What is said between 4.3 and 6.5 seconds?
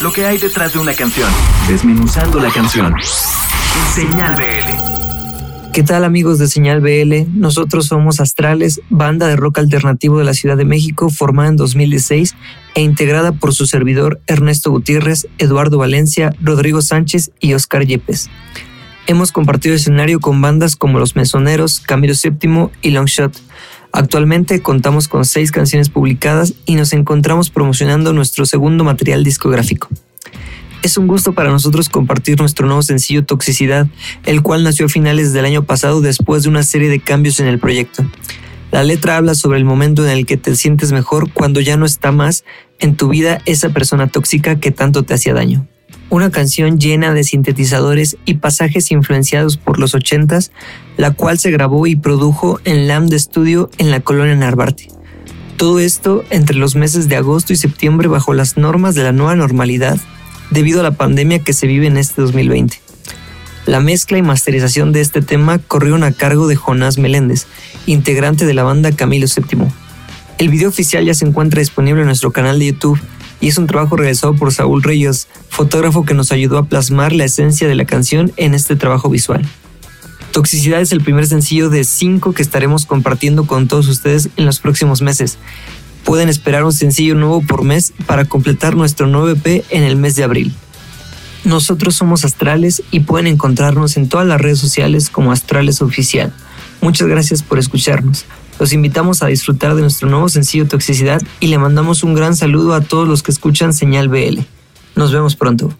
BL. ¿Qué tal amigos de